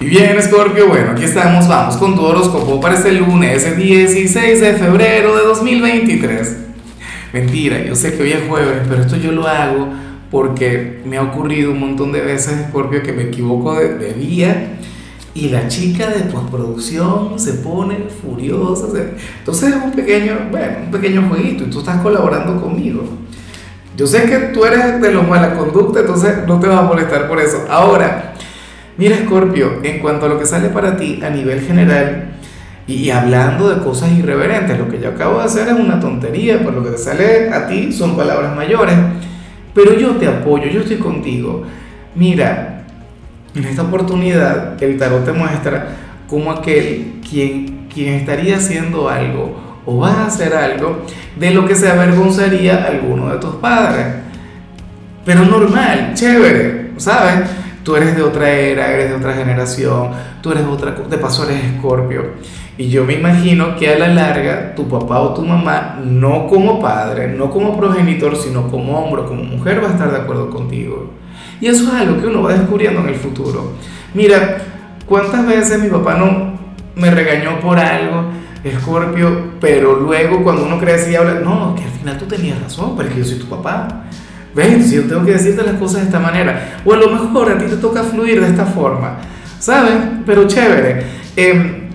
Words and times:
Y 0.00 0.06
bien, 0.06 0.42
Scorpio, 0.42 0.88
bueno, 0.88 1.10
aquí 1.10 1.24
estamos, 1.24 1.68
vamos 1.68 1.98
con 1.98 2.14
tu 2.14 2.22
horóscopo 2.22 2.80
para 2.80 2.94
este 2.94 3.12
lunes, 3.12 3.76
16 3.76 4.58
de 4.58 4.72
febrero 4.72 5.36
de 5.36 5.44
2023. 5.44 6.56
Mentira, 7.34 7.84
yo 7.84 7.94
sé 7.94 8.16
que 8.16 8.22
hoy 8.22 8.32
es 8.32 8.48
jueves, 8.48 8.78
pero 8.88 9.02
esto 9.02 9.16
yo 9.16 9.30
lo 9.30 9.46
hago 9.46 9.88
porque 10.30 11.02
me 11.04 11.18
ha 11.18 11.22
ocurrido 11.22 11.72
un 11.72 11.80
montón 11.80 12.12
de 12.12 12.22
veces, 12.22 12.68
Scorpio, 12.68 13.02
que 13.02 13.12
me 13.12 13.24
equivoco 13.24 13.78
de, 13.78 13.98
de 13.98 14.14
día 14.14 14.78
y 15.34 15.50
la 15.50 15.68
chica 15.68 16.08
de 16.08 16.30
postproducción 16.30 17.38
se 17.38 17.52
pone 17.52 17.98
furiosa. 18.22 18.86
Entonces 19.40 19.68
es 19.68 19.84
un 19.84 19.92
pequeño, 19.92 20.48
bueno, 20.50 20.78
un 20.86 20.90
pequeño 20.90 21.28
jueguito 21.28 21.64
y 21.64 21.66
tú 21.66 21.80
estás 21.80 22.00
colaborando 22.00 22.58
conmigo. 22.58 23.04
Yo 23.98 24.06
sé 24.06 24.22
que 24.22 24.38
tú 24.54 24.64
eres 24.64 24.98
de 25.02 25.12
los 25.12 25.28
mala 25.28 25.58
conducta, 25.58 26.00
entonces 26.00 26.38
no 26.46 26.58
te 26.58 26.68
vas 26.68 26.78
a 26.78 26.82
molestar 26.84 27.28
por 27.28 27.38
eso. 27.38 27.66
Ahora, 27.68 28.30
mira 29.00 29.16
Scorpio, 29.16 29.80
en 29.82 29.98
cuanto 29.98 30.26
a 30.26 30.28
lo 30.28 30.38
que 30.38 30.44
sale 30.44 30.68
para 30.68 30.98
ti 30.98 31.20
a 31.24 31.30
nivel 31.30 31.62
general 31.62 32.32
y 32.86 33.08
hablando 33.08 33.70
de 33.70 33.82
cosas 33.82 34.12
irreverentes, 34.12 34.78
lo 34.78 34.88
que 34.88 35.00
yo 35.00 35.08
acabo 35.08 35.38
de 35.38 35.44
hacer 35.44 35.68
es 35.68 35.72
una 35.72 35.98
tontería, 35.98 36.62
por 36.62 36.74
lo 36.74 36.84
que 36.84 36.90
te 36.90 36.98
sale 36.98 37.48
a 37.48 37.66
ti 37.66 37.94
son 37.94 38.14
palabras 38.14 38.54
mayores, 38.54 38.94
pero 39.74 39.94
yo 39.98 40.16
te 40.16 40.28
apoyo, 40.28 40.66
yo 40.66 40.80
estoy 40.80 40.98
contigo. 40.98 41.62
Mira, 42.14 42.82
en 43.54 43.64
esta 43.64 43.84
oportunidad, 43.84 44.82
el 44.82 44.98
tarot 44.98 45.24
te 45.24 45.32
muestra 45.32 45.96
como 46.28 46.52
aquel 46.52 47.20
quien, 47.26 47.86
quien 47.92 48.16
estaría 48.16 48.58
haciendo 48.58 49.08
algo 49.08 49.80
o 49.86 49.96
vas 49.96 50.16
a 50.16 50.26
hacer 50.26 50.52
algo 50.52 51.06
de 51.38 51.52
lo 51.52 51.64
que 51.66 51.74
se 51.74 51.88
avergonzaría 51.88 52.84
alguno 52.84 53.30
de 53.30 53.38
tus 53.38 53.54
padres. 53.54 54.06
Pero 55.24 55.46
normal, 55.46 56.12
chévere, 56.12 56.90
¿sabes? 56.98 57.48
Tú 57.90 57.96
eres 57.96 58.14
de 58.14 58.22
otra 58.22 58.48
era, 58.52 58.92
eres 58.92 59.08
de 59.10 59.16
otra 59.16 59.34
generación, 59.34 60.10
tú 60.40 60.52
eres 60.52 60.64
otra, 60.64 60.92
de 60.92 61.18
paso 61.18 61.42
eres 61.42 61.64
escorpio. 61.64 62.34
Y 62.78 62.88
yo 62.88 63.04
me 63.04 63.14
imagino 63.14 63.74
que 63.74 63.92
a 63.92 63.98
la 63.98 64.06
larga 64.06 64.76
tu 64.76 64.88
papá 64.88 65.18
o 65.18 65.34
tu 65.34 65.42
mamá, 65.42 65.98
no 66.00 66.46
como 66.46 66.80
padre, 66.80 67.26
no 67.26 67.50
como 67.50 67.76
progenitor, 67.76 68.36
sino 68.36 68.68
como 68.68 68.96
hombre 68.96 69.24
como 69.24 69.42
mujer, 69.42 69.82
va 69.82 69.88
a 69.88 69.90
estar 69.90 70.08
de 70.12 70.18
acuerdo 70.18 70.50
contigo. 70.50 71.10
Y 71.60 71.66
eso 71.66 71.82
es 71.88 71.94
algo 71.94 72.20
que 72.20 72.28
uno 72.28 72.42
va 72.42 72.52
descubriendo 72.52 73.00
en 73.00 73.08
el 73.08 73.16
futuro. 73.16 73.72
Mira, 74.14 74.58
¿cuántas 75.04 75.44
veces 75.44 75.82
mi 75.82 75.88
papá 75.88 76.14
no 76.14 76.60
me 76.94 77.10
regañó 77.10 77.58
por 77.58 77.76
algo, 77.76 78.26
Escorpio, 78.62 79.54
pero 79.60 79.98
luego 79.98 80.44
cuando 80.44 80.64
uno 80.64 80.78
crece 80.78 81.10
y 81.10 81.16
habla, 81.16 81.40
no, 81.40 81.74
que 81.74 81.82
al 81.82 81.90
final 81.90 82.18
tú 82.18 82.26
tenías 82.26 82.62
razón, 82.62 82.94
porque 82.94 83.16
yo 83.16 83.24
soy 83.24 83.40
tu 83.40 83.46
papá. 83.46 84.04
¿Ves? 84.54 84.90
Yo 84.90 85.04
tengo 85.04 85.24
que 85.24 85.32
decirte 85.32 85.62
las 85.62 85.76
cosas 85.76 86.00
de 86.00 86.06
esta 86.06 86.18
manera. 86.18 86.80
O 86.84 86.92
a 86.92 86.96
lo 86.96 87.10
mejor 87.10 87.50
a 87.50 87.58
ti 87.58 87.66
te 87.66 87.76
toca 87.76 88.02
fluir 88.02 88.40
de 88.40 88.48
esta 88.48 88.66
forma. 88.66 89.18
¿Sabes? 89.58 89.94
Pero 90.26 90.46
chévere. 90.46 91.04
Eh, 91.36 91.88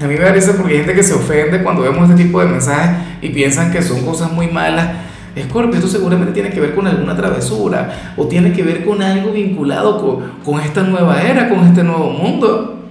a 0.00 0.06
mí 0.06 0.14
me 0.14 0.20
parece 0.20 0.52
porque 0.52 0.74
hay 0.74 0.78
gente 0.78 0.94
que 0.94 1.02
se 1.02 1.14
ofende 1.14 1.62
cuando 1.62 1.82
vemos 1.82 2.08
este 2.08 2.22
tipo 2.22 2.40
de 2.40 2.46
mensajes 2.46 2.96
y 3.20 3.30
piensan 3.30 3.72
que 3.72 3.82
son 3.82 4.04
cosas 4.04 4.30
muy 4.30 4.46
malas. 4.48 4.88
Escorpio, 5.34 5.76
esto 5.76 5.88
seguramente 5.88 6.32
tiene 6.32 6.50
que 6.50 6.60
ver 6.60 6.74
con 6.74 6.86
alguna 6.86 7.16
travesura 7.16 8.14
o 8.16 8.26
tiene 8.26 8.52
que 8.52 8.62
ver 8.62 8.84
con 8.84 9.02
algo 9.02 9.32
vinculado 9.32 10.00
con, 10.00 10.32
con 10.44 10.60
esta 10.60 10.82
nueva 10.82 11.22
era, 11.22 11.48
con 11.48 11.60
este 11.66 11.82
nuevo 11.82 12.10
mundo. 12.10 12.86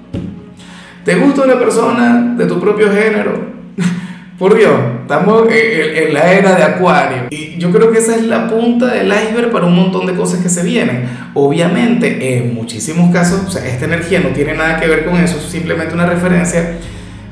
¿Te 1.03 1.15
gusta 1.15 1.43
una 1.43 1.57
persona 1.57 2.35
de 2.37 2.45
tu 2.45 2.59
propio 2.59 2.91
género? 2.91 3.39
Por 4.37 4.57
Dios, 4.57 4.75
estamos 5.08 5.47
en, 5.50 6.13
la 6.13 6.33
era 6.33 6.55
de 6.55 6.63
Acuario. 6.63 7.23
Y 7.30 7.58
yo 7.58 7.72
creo 7.72 7.91
que 7.91 8.00
esa 8.00 8.16
es 8.16 8.23
la 8.23 8.50
punta 8.50 8.88
del 8.88 9.08
iceberg 9.08 9.52
para 9.52 9.66
un 9.66 9.75
montón 9.75 10.05
de 10.05 10.14
cosas 10.14 10.41
que 10.41 10.49
se 10.49 10.64
vienen. 10.64 11.08
Obviamente, 11.33 12.38
en 12.38 12.53
muchísimos 12.53 13.14
casos, 13.14 13.41
o 13.47 13.49
sea, 13.49 13.66
esta 13.66 13.86
energía 13.86 14.19
no 14.19 14.30
tiene 14.30 14.53
nada 14.53 14.80
que 14.80 14.88
ver 14.88 15.05
con 15.05 15.16
eso, 15.16 15.38
es 15.38 15.44
simplemente 15.44 15.94
una 15.94 16.05
referencia. 16.05 16.77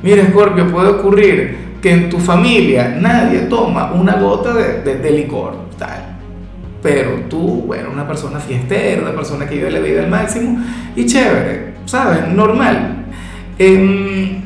Mira, 0.01 0.25
Scorpio, 0.25 0.71
puede 0.71 0.87
ocurrir 0.87 1.57
que 1.81 1.91
en 1.91 2.09
tu 2.09 2.17
familia 2.17 2.95
nadie 2.97 3.39
toma 3.41 3.91
una 3.91 4.15
gota 4.15 4.53
de, 4.53 4.95
de, 4.95 5.11
licor, 5.11 5.67
tal. 5.77 6.17
Pero 6.81 7.23
tú, 7.29 7.63
bueno, 7.67 7.89
una 7.91 8.07
persona 8.07 8.39
fiestera, 8.39 9.01
una 9.01 9.15
persona 9.15 9.47
que 9.47 9.55
vive 9.55 9.69
la 9.69 9.79
vida 9.79 10.01
al 10.01 10.09
máximo 10.09 10.63
y 10.95 11.05
chévere, 11.05 11.73
¿sabes? 11.85 12.27
Normal. 12.29 13.05
En 13.57 14.43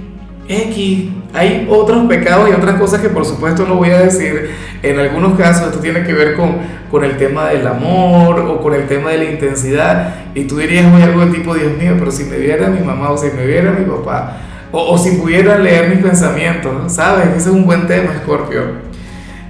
X 0.48 1.10
hay 1.40 1.66
otros 1.70 2.06
pecados 2.08 2.50
y 2.50 2.54
otras 2.54 2.76
cosas 2.76 3.00
que 3.00 3.08
por 3.08 3.26
supuesto 3.26 3.66
no 3.66 3.76
voy 3.76 3.92
a 3.92 4.00
decir. 4.00 4.52
En 4.84 5.00
algunos 5.00 5.38
casos 5.38 5.68
esto 5.68 5.80
tiene 5.80 6.04
que 6.04 6.12
ver 6.12 6.36
con, 6.36 6.58
con 6.92 7.06
el 7.06 7.16
tema 7.16 7.48
del 7.48 7.66
amor 7.66 8.40
o 8.42 8.62
con 8.62 8.74
el 8.74 8.88
tema 8.88 9.12
de 9.12 9.20
la 9.20 9.24
intensidad. 9.24 10.16
Y 10.36 10.44
tú 10.44 10.58
dirías, 10.58 10.94
oye, 10.94 11.04
algo 11.04 11.26
de 11.26 11.32
tipo, 11.32 11.54
Dios 11.56 11.78
mío, 11.78 11.96
pero 11.98 12.12
si 12.12 12.26
me 12.26 12.38
viera 12.38 12.68
mi 12.68 12.82
mamá 12.82 13.12
o 13.12 13.18
si 13.18 13.28
me 13.32 13.46
viera 13.46 13.72
mi 13.72 13.86
papá, 13.86 14.38
o, 14.72 14.98
si 14.98 15.12
pudiera 15.12 15.58
leer 15.58 15.90
mis 15.90 16.00
pensamientos, 16.00 16.94
¿sabes? 16.94 17.28
Ese 17.30 17.50
es 17.50 17.56
un 17.56 17.66
buen 17.66 17.88
tema, 17.88 18.12
Scorpio. 18.22 18.90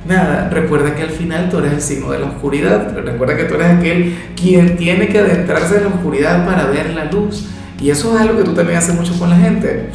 Nada, 0.07 0.49
recuerda 0.49 0.95
que 0.95 1.01
al 1.01 1.09
final 1.09 1.49
tú 1.49 1.57
eres 1.57 1.73
el 1.73 1.81
signo 1.81 2.11
de 2.11 2.19
la 2.19 2.27
oscuridad. 2.27 2.95
Recuerda 3.03 3.35
que 3.35 3.43
tú 3.45 3.55
eres 3.55 3.77
aquel 3.77 4.15
quien 4.35 4.77
tiene 4.77 5.07
que 5.07 5.19
adentrarse 5.19 5.77
en 5.77 5.83
la 5.83 5.89
oscuridad 5.89 6.45
para 6.45 6.67
ver 6.67 6.91
la 6.91 7.05
luz. 7.05 7.49
Y 7.81 7.89
eso 7.89 8.15
es 8.15 8.21
algo 8.21 8.37
que 8.37 8.43
tú 8.43 8.53
también 8.53 8.77
haces 8.77 8.95
mucho 8.95 9.17
con 9.17 9.29
la 9.29 9.37
gente. 9.37 9.89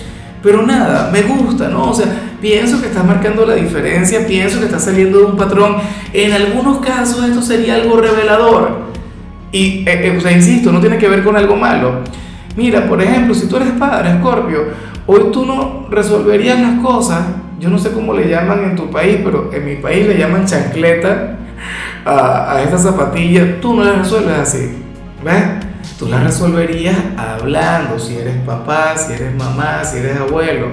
Pero 0.44 0.62
nada, 0.62 1.10
me 1.10 1.22
gusta, 1.22 1.68
¿no? 1.68 1.90
O 1.90 1.94
sea, 1.94 2.06
pienso 2.40 2.80
que 2.80 2.88
estás 2.88 3.04
marcando 3.04 3.46
la 3.46 3.54
diferencia, 3.54 4.26
pienso 4.26 4.60
que 4.60 4.66
estás 4.66 4.84
saliendo 4.84 5.18
de 5.18 5.24
un 5.24 5.36
patrón. 5.36 5.76
En 6.12 6.32
algunos 6.32 6.78
casos 6.78 7.24
esto 7.24 7.42
sería 7.42 7.74
algo 7.74 7.96
revelador. 7.96 8.84
Y, 9.50 9.88
eh, 9.88 10.08
eh, 10.08 10.14
o 10.16 10.20
sea, 10.20 10.32
insisto, 10.32 10.70
no 10.70 10.80
tiene 10.80 10.98
que 10.98 11.08
ver 11.08 11.24
con 11.24 11.36
algo 11.36 11.56
malo. 11.56 12.00
Mira, 12.56 12.86
por 12.86 13.02
ejemplo, 13.02 13.34
si 13.34 13.48
tú 13.48 13.56
eres 13.56 13.70
padre, 13.70 14.10
Escorpio, 14.10 14.66
Hoy 15.06 15.24
tú 15.32 15.44
no 15.44 15.86
resolverías 15.90 16.58
las 16.58 16.80
cosas, 16.80 17.26
yo 17.60 17.68
no 17.68 17.78
sé 17.78 17.90
cómo 17.90 18.14
le 18.14 18.26
llaman 18.26 18.64
en 18.64 18.74
tu 18.74 18.90
país, 18.90 19.18
pero 19.22 19.50
en 19.52 19.66
mi 19.66 19.76
país 19.76 20.06
le 20.06 20.16
llaman 20.16 20.46
chancleta 20.46 21.36
a, 22.06 22.54
a 22.54 22.62
esta 22.62 22.78
zapatilla, 22.78 23.60
tú 23.60 23.74
no 23.74 23.84
las 23.84 23.98
resuelves 23.98 24.38
así, 24.38 24.70
¿ves? 25.22 25.63
Tú 25.98 26.08
las 26.08 26.24
resolverías 26.24 26.96
hablando, 27.16 28.00
si 28.00 28.16
eres 28.16 28.36
papá, 28.44 28.96
si 28.96 29.12
eres 29.12 29.32
mamá, 29.34 29.84
si 29.84 29.98
eres 29.98 30.18
abuelo, 30.18 30.72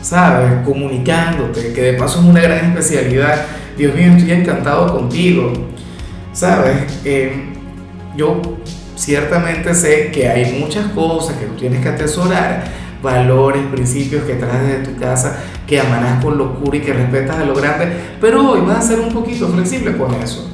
¿sabes? 0.00 0.64
Comunicándote, 0.64 1.72
que 1.72 1.82
de 1.82 1.94
paso 1.94 2.20
es 2.20 2.24
una 2.26 2.40
gran 2.40 2.66
especialidad. 2.66 3.46
Dios 3.76 3.92
mío, 3.96 4.12
estoy 4.16 4.30
encantado 4.30 4.96
contigo, 4.96 5.52
¿sabes? 6.32 7.00
Eh, 7.04 7.52
yo 8.16 8.40
ciertamente 8.94 9.74
sé 9.74 10.12
que 10.12 10.28
hay 10.28 10.60
muchas 10.60 10.86
cosas 10.92 11.36
que 11.36 11.46
tú 11.46 11.54
tienes 11.54 11.82
que 11.82 11.88
atesorar, 11.88 12.64
valores, 13.02 13.62
principios 13.72 14.22
que 14.22 14.34
traes 14.34 14.68
de 14.68 14.88
tu 14.88 15.00
casa, 15.00 15.36
que 15.66 15.80
amarás 15.80 16.22
con 16.22 16.38
locura 16.38 16.76
y 16.76 16.80
que 16.80 16.92
respetas 16.92 17.38
a 17.38 17.44
lo 17.44 17.56
grande, 17.56 17.88
pero 18.20 18.50
hoy 18.50 18.60
vas 18.60 18.78
a 18.78 18.82
ser 18.82 19.00
un 19.00 19.12
poquito 19.12 19.48
flexible 19.48 19.96
con 19.96 20.14
eso. 20.14 20.53